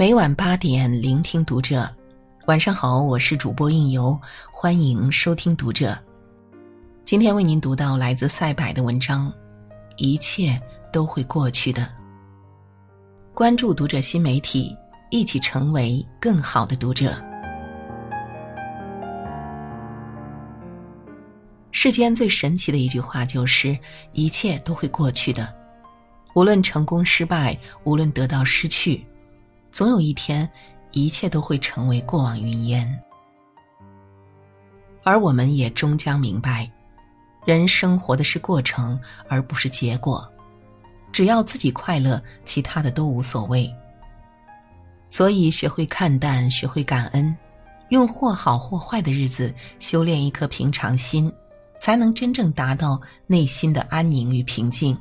[0.00, 1.86] 每晚八点，聆听读者。
[2.46, 4.18] 晚上好，我是主播应由，
[4.50, 5.94] 欢迎收听读者。
[7.04, 9.30] 今天为您读到来自赛百的文章，
[9.98, 10.58] 一切
[10.90, 11.86] 都会过去的。
[13.34, 14.74] 关注读者新媒体，
[15.10, 17.14] 一起成为更好的读者。
[21.72, 23.78] 世间最神奇的一句话就是：
[24.12, 25.54] 一切都会过去的。
[26.34, 29.04] 无论成功失败，无论得到失去。
[29.72, 30.48] 总有一天，
[30.92, 33.02] 一切都会成为过往云烟，
[35.04, 36.70] 而我们也终将明白，
[37.46, 40.30] 人生活的是过程，而不是结果。
[41.12, 43.72] 只要自己快乐，其他的都无所谓。
[45.08, 47.36] 所以，学会看淡，学会感恩，
[47.88, 51.32] 用或好或坏的日子修炼一颗平常心，
[51.80, 54.96] 才能真正达到内心的安宁与平静。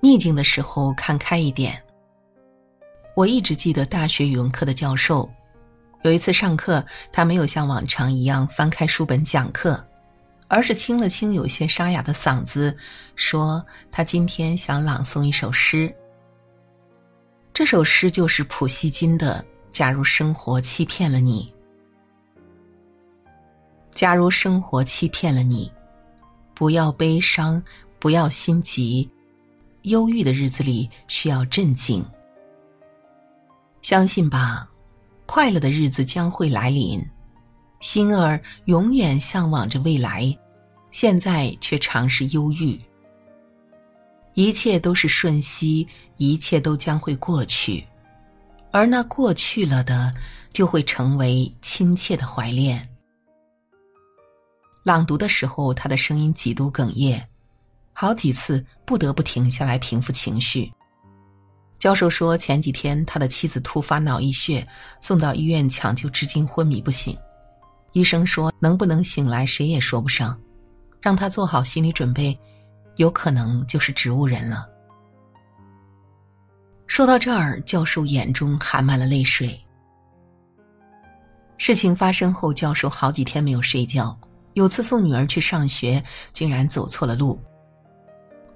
[0.00, 1.80] 逆境的时候，看开一点。
[3.14, 5.28] 我一直记得大学语文课的教授，
[6.02, 9.84] 有一次上课，他没有像往常一样翻开书本讲课，
[10.48, 12.74] 而是清了清有些沙哑的嗓子，
[13.16, 15.92] 说他今天想朗诵一首诗。
[17.52, 19.44] 这首诗就是普希金的
[19.76, 21.52] 《假如生活欺骗了你》。
[23.92, 25.70] 假如生活欺骗了你，
[26.54, 27.62] 不要悲伤，
[27.98, 29.10] 不要心急。
[29.82, 32.02] 忧郁的日子里需要镇静。
[33.82, 34.68] 相信吧，
[35.26, 37.04] 快乐的日子将会来临。
[37.80, 40.36] 心儿永远向往着未来，
[40.90, 42.78] 现在却常是忧郁。
[44.34, 45.86] 一切都是瞬息，
[46.18, 47.84] 一切都将会过去，
[48.70, 50.14] 而那过去了的，
[50.52, 52.86] 就会成为亲切的怀恋。
[54.82, 57.26] 朗读的时候，他的声音几度哽咽。
[57.92, 60.72] 好几次不得不停下来平复情绪。
[61.80, 64.64] 教授说，前几天他的妻子突发脑溢血，
[65.00, 67.16] 送到医院抢救，至今昏迷不醒。
[67.92, 70.38] 医生说，能不能醒来谁也说不上，
[71.00, 72.38] 让他做好心理准备，
[72.96, 74.68] 有可能就是植物人了。
[76.86, 79.58] 说到这儿，教授眼中含满了泪水。
[81.56, 84.14] 事情发生后，教授好几天没有睡觉。
[84.52, 86.02] 有次送女儿去上学，
[86.32, 87.40] 竟然走错了路。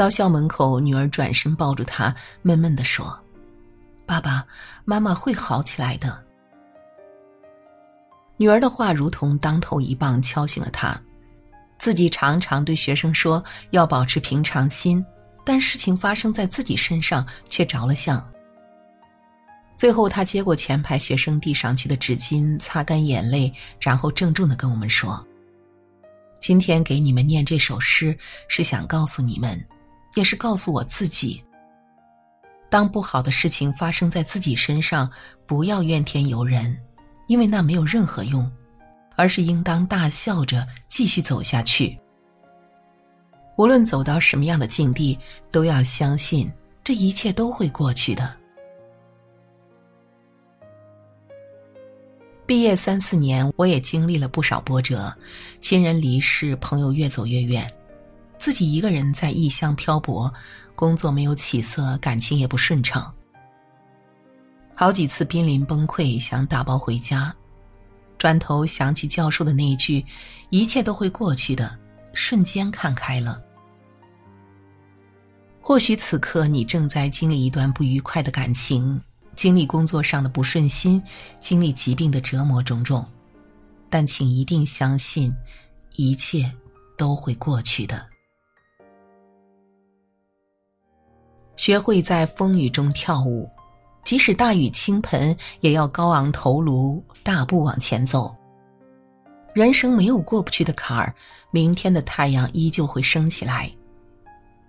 [0.00, 3.20] 到校门口，女儿转身抱住他，闷闷的说
[4.08, 4.42] ：“爸爸
[4.86, 6.18] 妈妈会好起来的。”
[8.38, 10.98] 女儿的话如同当头一棒，敲醒了他。
[11.78, 15.04] 自己常常对学生说要保持平常心，
[15.44, 18.26] 但事情发生在自己身上却着了相。
[19.76, 25.22] 最后，他接过前排学生递上去的纸巾，擦干眼泪，然后郑重的跟我们说
[26.40, 28.18] ：“今天给你们念这首诗，
[28.48, 29.62] 是想告诉你们。”
[30.14, 31.42] 也是告诉我自己：
[32.68, 35.10] 当不好的事情发生在自己身上，
[35.46, 36.76] 不要怨天尤人，
[37.26, 38.50] 因为那没有任何用，
[39.16, 41.98] 而是应当大笑着继续走下去。
[43.56, 45.18] 无论走到什么样的境地，
[45.50, 46.50] 都要相信
[46.82, 48.34] 这一切都会过去的。
[52.46, 55.14] 毕业三四年，我也经历了不少波折，
[55.60, 57.70] 亲人离世，朋友越走越远。
[58.40, 60.32] 自己一个人在异乡漂泊，
[60.74, 63.14] 工作没有起色，感情也不顺畅。
[64.74, 67.32] 好几次濒临崩溃，想打包回家，
[68.16, 70.02] 转头想起教授的那一句
[70.48, 71.78] ：“一切都会过去的。”
[72.12, 73.40] 瞬间看开了。
[75.60, 79.00] 或许此刻你正在经历一段不愉快的感情，
[79.36, 81.00] 经历工作上的不顺心，
[81.38, 83.06] 经历疾病的折磨种种，
[83.88, 85.32] 但请一定相信，
[85.94, 86.50] 一切
[86.96, 88.09] 都会过去的。
[91.60, 93.46] 学会在风雨中跳舞，
[94.02, 98.34] 即使大雨倾盆，也要高昂头颅，大步往前走。
[99.52, 101.14] 人生没有过不去的坎儿，
[101.50, 103.70] 明天的太阳依旧会升起来。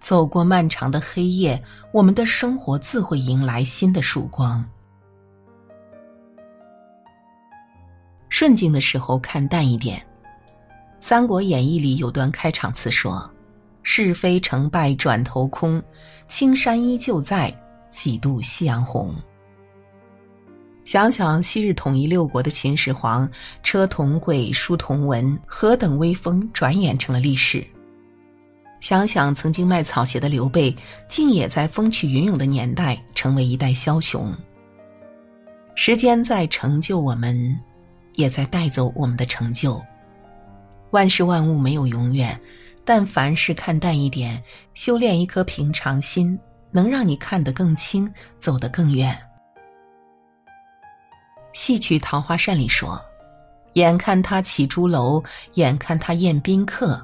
[0.00, 1.62] 走过漫长的黑夜，
[1.92, 4.68] 我们的生活自会迎来新的曙光。
[8.28, 9.96] 顺境的时候看淡一点，
[11.00, 13.32] 《三国演义》里有段开场词说。
[13.82, 15.82] 是非成败转头空，
[16.28, 17.52] 青山依旧在，
[17.90, 19.14] 几度夕阳红。
[20.84, 23.30] 想想昔日统一六国的秦始皇，
[23.62, 27.64] 车同轨，书同文，何等威风，转眼成了历史。
[28.80, 30.74] 想想曾经卖草鞋的刘备，
[31.08, 34.34] 竟也在风起云涌的年代成为一代枭雄。
[35.74, 37.58] 时间在成就我们，
[38.16, 39.80] 也在带走我们的成就。
[40.90, 42.40] 万事万物没有永远。
[42.92, 44.42] 但凡事看淡一点，
[44.74, 46.36] 修炼一颗平常心，
[46.72, 49.16] 能让你看得更清，走得更远。
[51.52, 53.00] 戏曲《桃花扇》里说
[53.74, 55.22] ：“眼看他起朱楼，
[55.54, 57.00] 眼看他宴宾客，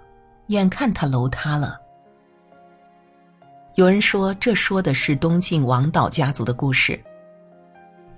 [0.48, 1.80] 眼看他楼塌了。”
[3.76, 7.00] 有人说，这说的是东晋王导家族的故事。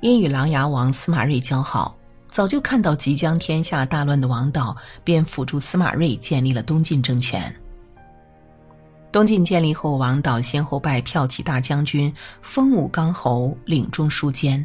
[0.00, 1.94] 因与琅琊王司马睿交好，
[2.38, 7.52] 早就看到即将天下大乱的王导，便辅助司马睿建立了东晋政权。
[9.10, 14.64] 东晋建立后，王导先后拜骠骑大将军、封武刚侯、领中书监，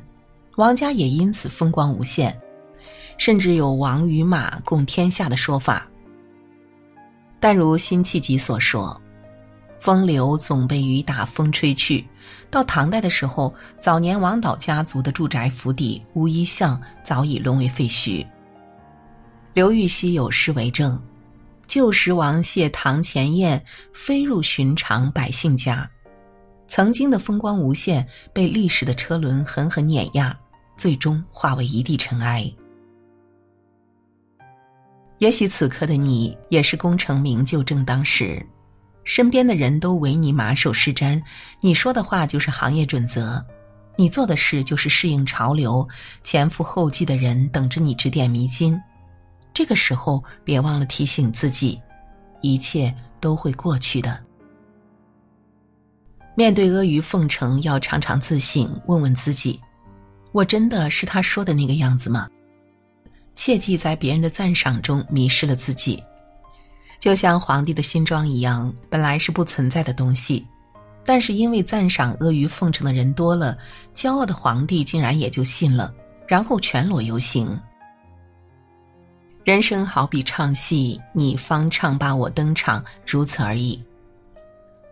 [0.56, 2.40] 王家也因此风光无限，
[3.18, 5.88] 甚至有王与马共天下的说法。
[7.40, 9.02] 但如辛弃疾所说。
[9.84, 12.08] 风流总被雨打风吹去。
[12.50, 18.26] 到唐代的时候，早年王导家族的住宅府邸乌衣巷早已沦为废墟。
[19.54, 20.98] 刘禹锡有诗为证
[21.68, 23.62] ：“旧时王谢堂前燕，
[23.94, 25.90] 飞入寻常百姓家。”
[26.66, 30.34] 曾经的风光无限，被历史的车轮狠狠碾压，
[30.78, 32.50] 最终化为一地尘埃。
[35.18, 38.42] 也许此刻的你，也是功成名就正当时。
[39.04, 41.22] 身边的人都为你马首是瞻，
[41.62, 43.44] 你说的话就是行业准则，
[43.96, 45.88] 你做的事就是适应潮流，
[46.24, 48.80] 前赴后继的人等着你指点迷津。
[49.54, 51.80] 这个时候，别忘了提醒自己，
[52.42, 54.20] 一切都会过去的。
[56.36, 59.60] 面对阿谀奉承，要常常自省，问问自己：
[60.32, 62.28] 我真的是他说的那个样子吗？
[63.36, 66.04] 切忌在别人的赞赏中迷失了自己。
[67.04, 70.48] 就像皇帝的新装一样，本来是不存在的东西，
[71.04, 73.58] 但是因为赞赏阿谀奉承的人多了，
[73.94, 75.94] 骄傲的皇帝竟然也就信了，
[76.26, 77.60] 然后全裸游行。
[79.44, 83.84] 人生好比唱戏，你方唱罢我登场，如此而已。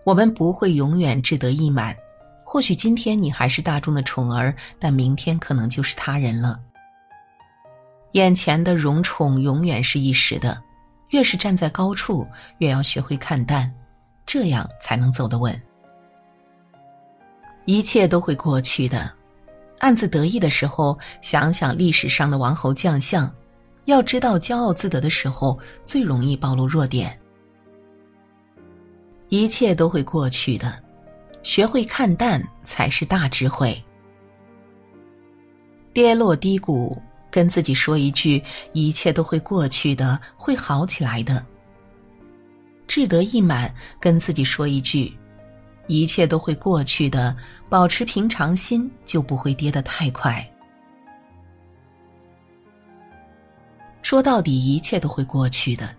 [0.03, 1.95] 我们不会永远志得意满，
[2.43, 6.59] 或许今天你还是大众的宠儿，但明天可能就是他人了。
[8.11, 10.61] 眼前的荣宠永远是一时的。
[11.11, 12.27] 越是站在高处，
[12.57, 13.71] 越要学会看淡，
[14.25, 15.61] 这样才能走得稳。
[17.65, 19.11] 一切都会过去的，
[19.79, 23.33] 暗自得意的时候，想想历史上的王侯将相，
[23.85, 27.17] 要知道骄傲自得的时候最容易暴露弱点。
[29.29, 30.83] 一切都会过去的，
[31.43, 33.81] 学会看淡才是大智慧。
[35.93, 37.01] 跌落低谷。
[37.31, 38.43] 跟自己说一句
[38.73, 41.43] ：“一切都会过去的，会好起来的。”
[42.87, 45.11] 志得意满，跟自己说一句
[45.87, 47.35] ：“一切都会过去的，
[47.69, 50.45] 保持平常心，就不会跌得太快。”
[54.03, 55.95] 说到底，一切都会过去的，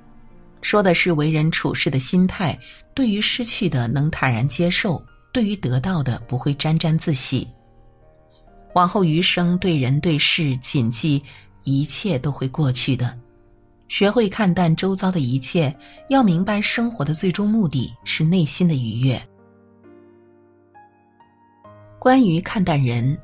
[0.60, 2.58] 说的是为人处事的心态。
[2.94, 5.02] 对于失去的，能坦然接受；
[5.32, 7.48] 对于得到的，不会沾沾自喜。
[8.74, 11.22] 往后余生，对人对事，谨记
[11.64, 13.18] 一切都会过去的。
[13.88, 15.74] 学会看淡周遭的一切，
[16.08, 19.20] 要明白生活的最终目的是内心的愉悦。
[21.98, 23.16] 关于看淡人，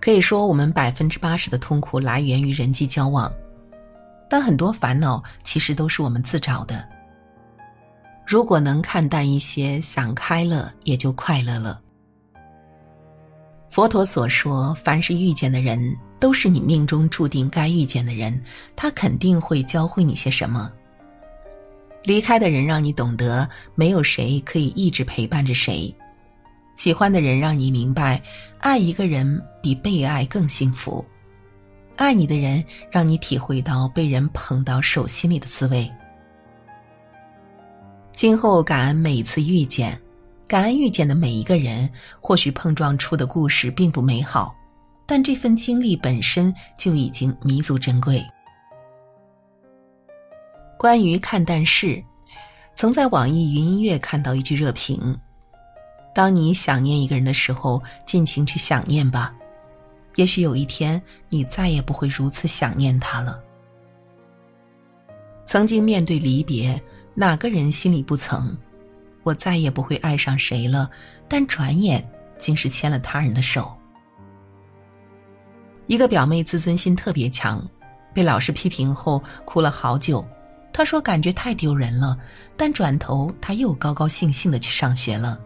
[0.00, 3.30] 可以说我们百分之八十的痛苦来源于人际交往，
[4.30, 6.88] 但很多烦恼其实都是我们自找的。
[8.26, 11.80] 如果能看淡一些，想开了，也就快乐了。
[13.78, 18.42] 佛陀所说，凡是遇见的人，都是你命中注定该遇见的人，
[18.74, 20.68] 他肯定会教会你些什么。
[22.02, 25.94] 离开的人让你懂得，没有谁可以一直陪伴着谁；
[26.74, 28.20] 喜欢的人让你明白，
[28.58, 31.00] 爱一个人比被爱更幸福；
[31.94, 35.88] 爱你的人让你体会到被人捧到手心里的滋味。
[38.12, 39.96] 今后感恩每次遇见。
[40.48, 41.88] 感恩遇见的每一个人，
[42.22, 44.56] 或许碰撞出的故事并不美好，
[45.04, 48.24] 但这份经历本身就已经弥足珍贵。
[50.78, 52.02] 关于看淡事，
[52.74, 55.14] 曾在网易云音乐看到一句热评
[56.14, 59.34] ：“当你想念一个人的时候，尽情去想念吧，
[60.14, 63.38] 也许有一天你再也不会如此想念他了。”
[65.44, 66.82] 曾经面对离别，
[67.14, 68.56] 哪个人心里不曾？
[69.28, 70.90] 我再也不会爱上谁了，
[71.28, 72.02] 但转眼
[72.38, 73.76] 竟是牵了他人的手。
[75.86, 77.62] 一个表妹自尊心特别强，
[78.14, 80.26] 被老师批评后哭了好久。
[80.72, 82.16] 她说感觉太丢人了，
[82.56, 85.38] 但转头她又高高兴兴的去上学了。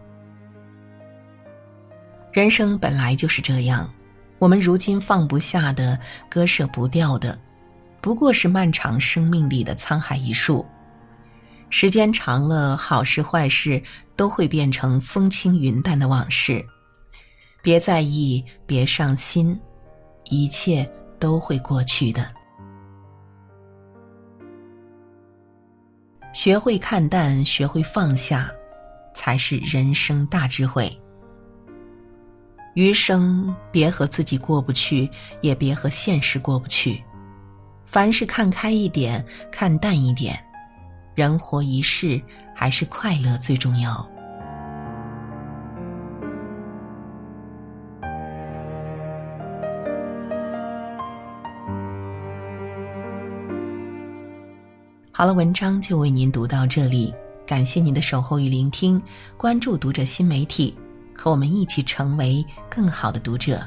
[2.31, 3.93] 人生本来就是这样，
[4.39, 5.99] 我们如今放不下的、
[6.29, 7.37] 割舍不掉的，
[7.99, 10.65] 不过是漫长生命里的沧海一粟。
[11.75, 13.81] 时间长了，好事坏事
[14.15, 16.63] 都会变成风轻云淡的往事。
[17.63, 19.59] 别在意，别伤心，
[20.25, 20.87] 一切
[21.17, 22.31] 都会过去的。
[26.31, 28.51] 学会看淡，学会放下，
[29.15, 30.95] 才是人生大智慧。
[32.75, 35.09] 余生，别和自己过不去，
[35.41, 37.03] 也别和现实过不去。
[37.87, 40.39] 凡事看开一点，看淡一点。
[41.15, 42.21] 人活一世，
[42.55, 44.07] 还是快乐最重要。
[55.15, 57.13] 好了，文章就为您读到这里，
[57.45, 58.99] 感谢您的守候与聆听，
[59.37, 60.75] 关注读者新媒体，
[61.15, 63.61] 和我们一起成为更好的读者。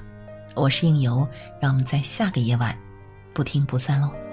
[0.57, 1.26] 我是应由，
[1.61, 2.76] 让我们在下个夜晚
[3.33, 4.25] 不听不散喽。